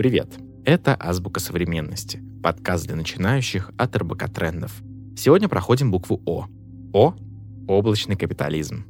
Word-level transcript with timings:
Привет! 0.00 0.32
Это 0.64 0.96
«Азбука 0.98 1.40
современности»— 1.40 2.22
подкаст 2.42 2.86
для 2.86 2.96
начинающих 2.96 3.70
от 3.76 3.94
РБК 3.94 4.30
Трендов. 4.32 4.72
Сегодня 5.14 5.46
проходим 5.46 5.90
букву 5.90 6.22
О. 6.24 6.46
О— 6.94 7.14
облачный 7.68 8.16
капитализм. 8.16 8.86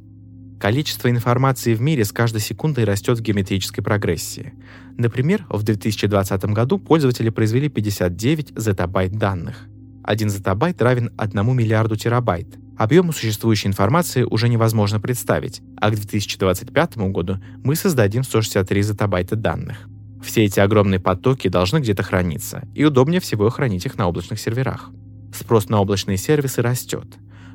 Количество 0.57 1.09
информации 1.09 1.73
в 1.73 1.81
мире 1.81 2.05
с 2.05 2.13
каждой 2.13 2.39
секундой 2.39 2.85
растет 2.85 3.17
в 3.17 3.21
геометрической 3.21 3.83
прогрессии. 3.83 4.53
Например, 4.97 5.45
в 5.49 5.63
2020 5.63 6.45
году 6.53 6.79
пользователи 6.79 7.27
произвели 7.27 7.67
59 7.67 8.53
зетабайт 8.55 9.11
данных. 9.11 9.67
Один 10.05 10.29
зетабайт 10.29 10.81
равен 10.81 11.11
1 11.17 11.53
миллиарду 11.53 11.97
терабайт. 11.97 12.47
Объему 12.77 13.11
существующей 13.11 13.67
информации 13.67 14.23
уже 14.23 14.47
невозможно 14.47 15.01
представить, 15.01 15.61
а 15.75 15.89
к 15.89 15.95
2025 15.95 16.97
году 17.11 17.37
мы 17.65 17.75
создадим 17.75 18.23
163 18.23 18.81
зетабайта 18.81 19.35
данных. 19.35 19.89
Все 20.23 20.45
эти 20.45 20.59
огромные 20.59 20.99
потоки 20.99 21.47
должны 21.47 21.79
где-то 21.79 22.03
храниться, 22.03 22.63
и 22.75 22.83
удобнее 22.85 23.19
всего 23.19 23.49
хранить 23.49 23.85
их 23.85 23.97
на 23.97 24.07
облачных 24.07 24.39
серверах. 24.39 24.89
Спрос 25.33 25.69
на 25.69 25.81
облачные 25.81 26.17
сервисы 26.17 26.61
растет. 26.61 27.07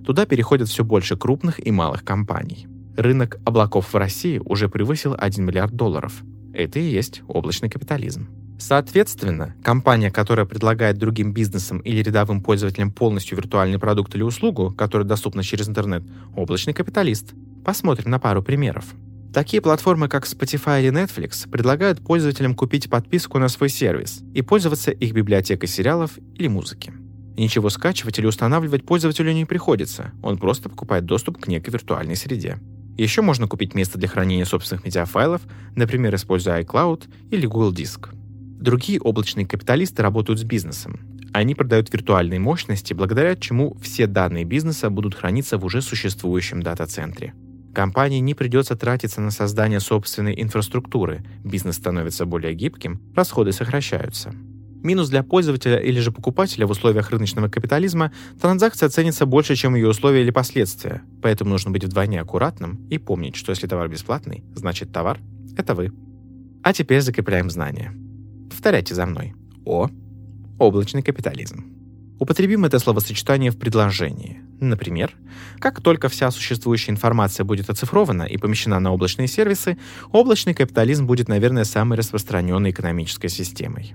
Туда 0.04 0.26
переходят 0.26 0.68
все 0.68 0.84
больше 0.84 1.16
крупных 1.16 1.64
и 1.64 1.70
малых 1.70 2.04
компаний. 2.04 2.66
Рынок 2.96 3.38
облаков 3.44 3.92
в 3.92 3.96
России 3.96 4.40
уже 4.44 4.68
превысил 4.68 5.14
1 5.18 5.44
миллиард 5.44 5.72
долларов. 5.72 6.22
Это 6.54 6.78
и 6.78 6.84
есть 6.84 7.22
облачный 7.28 7.68
капитализм. 7.68 8.28
Соответственно, 8.58 9.54
компания, 9.62 10.10
которая 10.10 10.46
предлагает 10.46 10.96
другим 10.96 11.32
бизнесам 11.32 11.80
или 11.80 12.02
рядовым 12.02 12.40
пользователям 12.40 12.90
полностью 12.90 13.36
виртуальный 13.36 13.78
продукт 13.78 14.14
или 14.14 14.22
услугу, 14.22 14.70
которая 14.70 15.06
доступна 15.06 15.42
через 15.42 15.68
интернет, 15.68 16.04
облачный 16.34 16.72
капиталист. 16.72 17.34
Посмотрим 17.64 18.10
на 18.10 18.18
пару 18.18 18.42
примеров. 18.42 18.94
Такие 19.36 19.60
платформы, 19.60 20.08
как 20.08 20.24
Spotify 20.24 20.80
или 20.80 20.90
Netflix, 20.90 21.46
предлагают 21.46 22.00
пользователям 22.00 22.54
купить 22.54 22.88
подписку 22.88 23.38
на 23.38 23.48
свой 23.48 23.68
сервис 23.68 24.22
и 24.32 24.40
пользоваться 24.40 24.90
их 24.90 25.12
библиотекой 25.12 25.68
сериалов 25.68 26.12
или 26.36 26.48
музыки. 26.48 26.94
Ничего 27.36 27.68
скачивать 27.68 28.18
или 28.18 28.24
устанавливать 28.24 28.86
пользователю 28.86 29.32
не 29.32 29.44
приходится, 29.44 30.12
он 30.22 30.38
просто 30.38 30.70
покупает 30.70 31.04
доступ 31.04 31.36
к 31.36 31.48
некой 31.48 31.70
виртуальной 31.74 32.16
среде. 32.16 32.58
Еще 32.96 33.20
можно 33.20 33.46
купить 33.46 33.74
место 33.74 33.98
для 33.98 34.08
хранения 34.08 34.46
собственных 34.46 34.86
медиафайлов, 34.86 35.42
например, 35.74 36.14
используя 36.14 36.62
iCloud 36.62 37.02
или 37.30 37.44
Google 37.44 37.74
Диск. 37.74 38.08
Другие 38.14 38.98
облачные 38.98 39.46
капиталисты 39.46 40.00
работают 40.00 40.40
с 40.40 40.44
бизнесом. 40.44 41.00
Они 41.34 41.54
продают 41.54 41.92
виртуальные 41.92 42.40
мощности, 42.40 42.94
благодаря 42.94 43.36
чему 43.36 43.76
все 43.82 44.06
данные 44.06 44.46
бизнеса 44.46 44.88
будут 44.88 45.14
храниться 45.14 45.58
в 45.58 45.66
уже 45.66 45.82
существующем 45.82 46.62
дата-центре– 46.62 47.34
Компании 47.76 48.20
не 48.20 48.32
придется 48.32 48.74
тратиться 48.74 49.20
на 49.20 49.30
создание 49.30 49.80
собственной 49.80 50.32
инфраструктуры, 50.40 51.22
бизнес 51.44 51.76
становится 51.76 52.24
более 52.24 52.54
гибким, 52.54 53.02
расходы 53.14 53.52
сокращаются. 53.52 54.34
Минус 54.82 55.10
для 55.10 55.22
пользователя 55.22 55.76
или 55.76 56.00
же 56.00 56.10
покупателя 56.10 56.66
в 56.66 56.70
условиях 56.70 57.10
рыночного 57.10 57.50
капитализма– 57.50 58.14
транзакция 58.40 58.88
ценится 58.88 59.26
больше, 59.26 59.56
чем 59.56 59.74
ее 59.74 59.88
условия 59.88 60.22
или 60.22 60.30
последствия, 60.30 61.02
поэтому 61.20 61.50
нужно 61.50 61.70
быть 61.70 61.84
вдвойне 61.84 62.18
аккуратным 62.18 62.86
и 62.88 62.96
помнить, 62.96 63.36
что 63.36 63.50
если 63.50 63.66
товар 63.66 63.88
бесплатный, 63.88 64.42
значит 64.54 64.90
товар– 64.90 65.18
это 65.58 65.74
вы. 65.74 65.92
А 66.62 66.72
теперь 66.72 67.02
закрепляем 67.02 67.50
знания. 67.50 67.92
Повторяйте 68.48 68.94
за 68.94 69.04
мной. 69.04 69.34
О. 69.66 69.90
Облачный 70.58 71.02
капитализм. 71.02 71.75
Употребим 72.18 72.64
это 72.64 72.78
словосочетание 72.78 73.50
в 73.50 73.58
предложении. 73.58 74.40
Например, 74.58 75.14
как 75.58 75.82
только 75.82 76.08
вся 76.08 76.30
существующая 76.30 76.92
информация 76.92 77.44
будет 77.44 77.68
оцифрована 77.68 78.22
и 78.22 78.38
помещена 78.38 78.80
на 78.80 78.90
облачные 78.90 79.28
сервисы, 79.28 79.76
облачный 80.12 80.54
капитализм 80.54 81.06
будет, 81.06 81.28
наверное, 81.28 81.64
самой 81.64 81.98
распространенной 81.98 82.70
экономической 82.70 83.28
системой. 83.28 83.94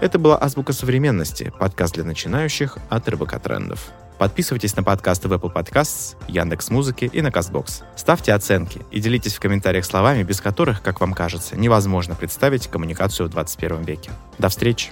Это 0.00 0.18
была 0.18 0.42
«Азбука 0.42 0.72
современности», 0.72 1.52
подкаст 1.60 1.94
для 1.94 2.04
начинающих 2.04 2.78
от 2.88 3.08
РБК 3.08 3.38
Трендов. 3.40 3.90
Подписывайтесь 4.18 4.74
на 4.74 4.82
подкасты 4.82 5.28
в 5.28 5.32
Apple 5.32 5.52
Podcasts, 5.52 6.16
Яндекс 6.26 6.70
Музыки 6.70 7.08
и 7.10 7.22
на 7.22 7.28
Castbox. 7.28 7.84
Ставьте 7.96 8.32
оценки 8.32 8.80
и 8.90 8.98
делитесь 8.98 9.34
в 9.34 9.40
комментариях 9.40 9.84
словами, 9.84 10.22
без 10.24 10.40
которых, 10.40 10.82
как 10.82 11.00
вам 11.00 11.12
кажется, 11.12 11.56
невозможно 11.56 12.14
представить 12.14 12.66
коммуникацию 12.66 13.28
в 13.28 13.30
21 13.30 13.82
веке. 13.82 14.10
До 14.38 14.48
встречи! 14.48 14.90